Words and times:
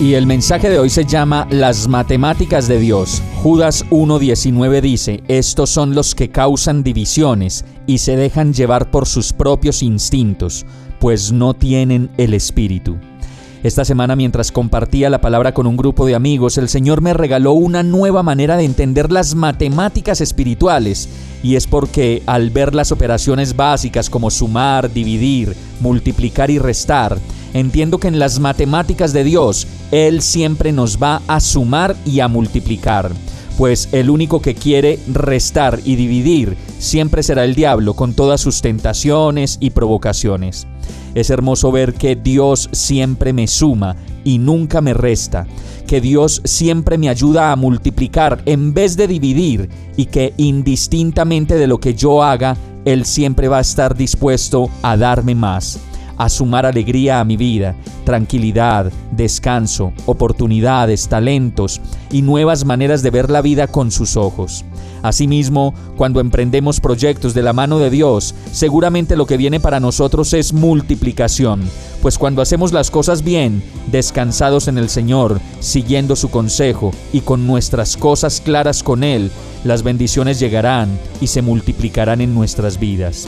Y 0.00 0.14
el 0.14 0.26
mensaje 0.26 0.70
de 0.70 0.78
hoy 0.78 0.88
se 0.88 1.04
llama 1.04 1.46
Las 1.50 1.86
matemáticas 1.86 2.66
de 2.66 2.78
Dios. 2.78 3.20
Judas 3.42 3.84
1.19 3.90 4.80
dice, 4.80 5.22
estos 5.28 5.68
son 5.68 5.94
los 5.94 6.14
que 6.14 6.30
causan 6.30 6.82
divisiones 6.82 7.66
y 7.86 7.98
se 7.98 8.16
dejan 8.16 8.54
llevar 8.54 8.90
por 8.90 9.06
sus 9.06 9.34
propios 9.34 9.82
instintos, 9.82 10.64
pues 11.00 11.32
no 11.32 11.52
tienen 11.52 12.08
el 12.16 12.32
espíritu. 12.32 12.96
Esta 13.62 13.84
semana 13.84 14.16
mientras 14.16 14.50
compartía 14.52 15.10
la 15.10 15.20
palabra 15.20 15.52
con 15.52 15.66
un 15.66 15.76
grupo 15.76 16.06
de 16.06 16.14
amigos, 16.14 16.56
el 16.56 16.70
Señor 16.70 17.02
me 17.02 17.12
regaló 17.12 17.52
una 17.52 17.82
nueva 17.82 18.22
manera 18.22 18.56
de 18.56 18.64
entender 18.64 19.12
las 19.12 19.34
matemáticas 19.34 20.22
espirituales, 20.22 21.10
y 21.42 21.56
es 21.56 21.66
porque 21.66 22.22
al 22.24 22.48
ver 22.48 22.74
las 22.74 22.90
operaciones 22.90 23.54
básicas 23.54 24.08
como 24.08 24.30
sumar, 24.30 24.90
dividir, 24.90 25.54
multiplicar 25.80 26.50
y 26.50 26.58
restar, 26.58 27.18
entiendo 27.54 27.98
que 27.98 28.08
en 28.08 28.18
las 28.18 28.38
matemáticas 28.38 29.12
de 29.12 29.24
Dios, 29.24 29.66
Él 29.90 30.22
siempre 30.22 30.72
nos 30.72 31.02
va 31.02 31.22
a 31.26 31.40
sumar 31.40 31.96
y 32.04 32.20
a 32.20 32.28
multiplicar 32.28 33.12
pues 33.60 33.90
el 33.92 34.08
único 34.08 34.40
que 34.40 34.54
quiere 34.54 34.98
restar 35.06 35.80
y 35.84 35.96
dividir 35.96 36.56
siempre 36.78 37.22
será 37.22 37.44
el 37.44 37.54
diablo 37.54 37.92
con 37.92 38.14
todas 38.14 38.40
sus 38.40 38.62
tentaciones 38.62 39.58
y 39.60 39.68
provocaciones. 39.68 40.66
Es 41.14 41.28
hermoso 41.28 41.70
ver 41.70 41.92
que 41.92 42.16
Dios 42.16 42.70
siempre 42.72 43.34
me 43.34 43.46
suma 43.46 43.96
y 44.24 44.38
nunca 44.38 44.80
me 44.80 44.94
resta, 44.94 45.46
que 45.86 46.00
Dios 46.00 46.40
siempre 46.46 46.96
me 46.96 47.10
ayuda 47.10 47.52
a 47.52 47.56
multiplicar 47.56 48.40
en 48.46 48.72
vez 48.72 48.96
de 48.96 49.06
dividir 49.06 49.68
y 49.94 50.06
que 50.06 50.32
indistintamente 50.38 51.56
de 51.56 51.66
lo 51.66 51.80
que 51.80 51.92
yo 51.92 52.22
haga, 52.22 52.56
Él 52.86 53.04
siempre 53.04 53.48
va 53.48 53.58
a 53.58 53.60
estar 53.60 53.94
dispuesto 53.94 54.70
a 54.80 54.96
darme 54.96 55.34
más 55.34 55.78
a 56.20 56.28
sumar 56.28 56.66
alegría 56.66 57.18
a 57.18 57.24
mi 57.24 57.38
vida, 57.38 57.74
tranquilidad, 58.04 58.92
descanso, 59.10 59.94
oportunidades, 60.04 61.08
talentos 61.08 61.80
y 62.12 62.20
nuevas 62.20 62.66
maneras 62.66 63.02
de 63.02 63.08
ver 63.08 63.30
la 63.30 63.40
vida 63.40 63.68
con 63.68 63.90
sus 63.90 64.18
ojos. 64.18 64.62
Asimismo, 65.02 65.72
cuando 65.96 66.20
emprendemos 66.20 66.78
proyectos 66.78 67.32
de 67.32 67.42
la 67.42 67.54
mano 67.54 67.78
de 67.78 67.88
Dios, 67.88 68.34
seguramente 68.52 69.16
lo 69.16 69.24
que 69.24 69.38
viene 69.38 69.60
para 69.60 69.80
nosotros 69.80 70.34
es 70.34 70.52
multiplicación, 70.52 71.62
pues 72.02 72.18
cuando 72.18 72.42
hacemos 72.42 72.74
las 72.74 72.90
cosas 72.90 73.24
bien, 73.24 73.62
descansados 73.90 74.68
en 74.68 74.76
el 74.76 74.90
Señor, 74.90 75.40
siguiendo 75.60 76.16
su 76.16 76.30
consejo 76.30 76.92
y 77.14 77.22
con 77.22 77.46
nuestras 77.46 77.96
cosas 77.96 78.42
claras 78.42 78.82
con 78.82 79.04
Él, 79.04 79.30
las 79.64 79.82
bendiciones 79.82 80.38
llegarán 80.38 80.90
y 81.22 81.28
se 81.28 81.40
multiplicarán 81.40 82.20
en 82.20 82.34
nuestras 82.34 82.78
vidas 82.78 83.26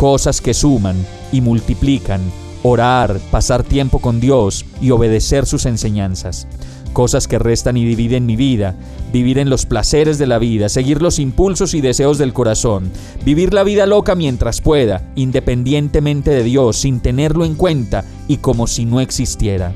cosas 0.00 0.40
que 0.40 0.54
suman 0.54 0.96
y 1.30 1.42
multiplican, 1.42 2.22
orar, 2.62 3.20
pasar 3.30 3.62
tiempo 3.62 3.98
con 3.98 4.18
Dios 4.18 4.64
y 4.80 4.92
obedecer 4.92 5.44
sus 5.44 5.66
enseñanzas. 5.66 6.48
Cosas 6.94 7.28
que 7.28 7.38
restan 7.38 7.76
y 7.76 7.84
dividen 7.84 8.24
mi 8.24 8.34
vida, 8.34 8.76
vivir 9.12 9.36
en 9.38 9.50
los 9.50 9.66
placeres 9.66 10.16
de 10.16 10.26
la 10.26 10.38
vida, 10.38 10.70
seguir 10.70 11.02
los 11.02 11.18
impulsos 11.18 11.74
y 11.74 11.82
deseos 11.82 12.16
del 12.16 12.32
corazón, 12.32 12.90
vivir 13.26 13.52
la 13.52 13.62
vida 13.62 13.84
loca 13.84 14.14
mientras 14.14 14.62
pueda, 14.62 15.06
independientemente 15.16 16.30
de 16.30 16.44
Dios, 16.44 16.78
sin 16.78 17.00
tenerlo 17.00 17.44
en 17.44 17.54
cuenta 17.54 18.02
y 18.26 18.38
como 18.38 18.68
si 18.68 18.86
no 18.86 19.02
existiera 19.02 19.74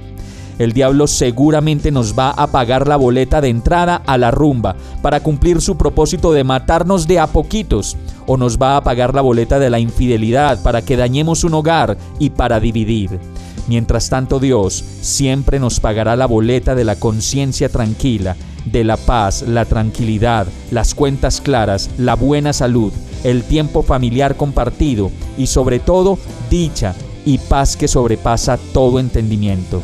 el 0.58 0.72
diablo 0.72 1.06
seguramente 1.06 1.90
nos 1.90 2.18
va 2.18 2.30
a 2.30 2.46
pagar 2.46 2.86
la 2.86 2.96
boleta 2.96 3.40
de 3.40 3.48
entrada 3.48 3.96
a 4.06 4.18
la 4.18 4.30
rumba 4.30 4.76
para 5.02 5.20
cumplir 5.20 5.60
su 5.60 5.76
propósito 5.76 6.32
de 6.32 6.44
matarnos 6.44 7.06
de 7.06 7.18
a 7.18 7.26
poquitos, 7.26 7.96
o 8.26 8.36
nos 8.36 8.58
va 8.58 8.76
a 8.76 8.82
pagar 8.82 9.14
la 9.14 9.22
boleta 9.22 9.58
de 9.58 9.70
la 9.70 9.78
infidelidad 9.78 10.62
para 10.62 10.82
que 10.82 10.96
dañemos 10.96 11.44
un 11.44 11.54
hogar 11.54 11.96
y 12.18 12.30
para 12.30 12.60
dividir. 12.60 13.18
Mientras 13.66 14.10
tanto 14.10 14.40
Dios 14.40 14.84
siempre 15.00 15.58
nos 15.58 15.80
pagará 15.80 16.16
la 16.16 16.26
boleta 16.26 16.74
de 16.74 16.84
la 16.84 16.96
conciencia 16.96 17.68
tranquila, 17.68 18.36
de 18.64 18.84
la 18.84 18.96
paz, 18.96 19.42
la 19.42 19.64
tranquilidad, 19.64 20.46
las 20.70 20.94
cuentas 20.94 21.40
claras, 21.40 21.90
la 21.98 22.14
buena 22.14 22.52
salud, 22.52 22.92
el 23.24 23.42
tiempo 23.42 23.82
familiar 23.82 24.36
compartido 24.36 25.10
y 25.38 25.46
sobre 25.46 25.80
todo 25.80 26.18
dicha 26.50 26.94
y 27.24 27.38
paz 27.38 27.76
que 27.76 27.88
sobrepasa 27.88 28.58
todo 28.72 28.98
entendimiento. 28.98 29.82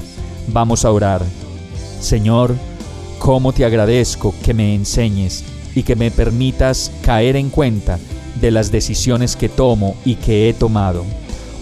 Vamos 0.53 0.85
a 0.85 0.91
orar. 0.91 1.23
Señor, 2.01 2.57
cómo 3.21 3.53
te 3.53 3.65
agradezco 3.65 4.35
que 4.43 4.53
me 4.53 4.75
enseñes 4.75 5.45
y 5.77 5.85
que 5.85 5.95
me 5.95 6.11
permitas 6.11 6.91
caer 7.03 7.37
en 7.37 7.51
cuenta 7.51 8.01
de 8.41 8.51
las 8.51 8.73
decisiones 8.73 9.37
que 9.37 9.49
tomo 9.49 9.95
y 10.05 10.17
que 10.17 10.49
he 10.49 10.55
tomado. 10.55 11.05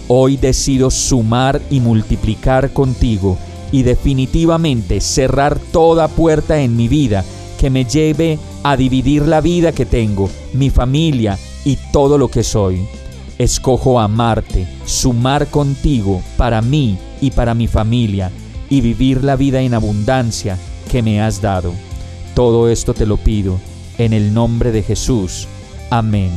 Hoy 0.07 0.37
decido 0.37 0.89
sumar 0.89 1.61
y 1.69 1.81
multiplicar 1.81 2.71
contigo 2.71 3.37
y 3.71 3.83
definitivamente 3.83 5.01
cerrar 5.01 5.59
toda 5.59 6.07
puerta 6.07 6.59
en 6.59 6.75
mi 6.75 6.87
vida 6.87 7.23
que 7.59 7.69
me 7.69 7.85
lleve 7.85 8.39
a 8.63 8.75
dividir 8.75 9.27
la 9.27 9.39
vida 9.39 9.71
que 9.71 9.85
tengo, 9.85 10.31
mi 10.53 10.71
familia 10.71 11.37
y 11.63 11.77
todo 11.91 12.17
lo 12.17 12.29
que 12.29 12.41
soy. 12.41 12.87
Escojo 13.37 13.99
amarte, 13.99 14.67
sumar 14.85 15.47
contigo 15.47 16.23
para 16.37 16.61
mí 16.63 16.97
y 17.21 17.29
para 17.29 17.53
mi 17.53 17.67
familia 17.67 18.31
y 18.69 18.81
vivir 18.81 19.23
la 19.23 19.35
vida 19.35 19.61
en 19.61 19.73
abundancia 19.73 20.57
que 20.89 21.01
me 21.01 21.21
has 21.21 21.41
dado. 21.41 21.73
Todo 22.35 22.69
esto 22.69 22.93
te 22.93 23.05
lo 23.05 23.17
pido 23.17 23.59
en 23.97 24.13
el 24.13 24.33
nombre 24.33 24.71
de 24.71 24.83
Jesús. 24.83 25.47
Amén. 25.89 26.31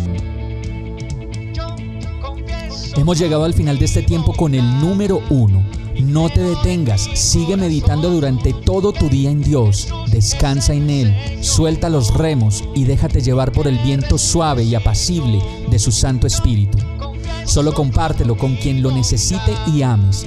Hemos 2.97 3.19
llegado 3.19 3.45
al 3.45 3.55
final 3.55 3.79
de 3.79 3.85
este 3.87 4.03
tiempo 4.03 4.35
con 4.35 4.55
el 4.55 4.81
número 4.81 5.23
uno. 5.31 5.65
No 6.03 6.29
te 6.29 6.41
detengas, 6.41 7.09
sigue 7.15 7.57
meditando 7.57 8.11
durante 8.11 8.53
todo 8.53 8.93
tu 8.93 9.09
día 9.09 9.31
en 9.31 9.43
Dios, 9.43 9.89
descansa 10.11 10.73
en 10.73 10.91
Él, 10.91 11.15
suelta 11.43 11.91
los 11.91 12.15
remos 12.15 12.65
y 12.75 12.85
déjate 12.85 13.21
llevar 13.21 13.53
por 13.53 13.69
el 13.69 13.79
viento 13.79 14.19
suave 14.19 14.65
y 14.65 14.75
apacible 14.75 15.41
de 15.71 15.79
su 15.79 15.93
Santo 15.93 16.27
Espíritu. 16.27 16.79
Solo 17.45 17.73
compártelo 17.75 18.37
con 18.37 18.57
quien 18.57 18.83
lo 18.83 18.91
necesite 18.91 19.53
y 19.73 19.83
ames 19.83 20.27